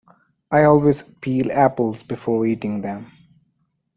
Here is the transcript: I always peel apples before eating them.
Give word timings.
I 0.49 0.63
always 0.63 1.03
peel 1.03 1.51
apples 1.51 2.01
before 2.01 2.43
eating 2.47 2.81
them. 2.81 3.11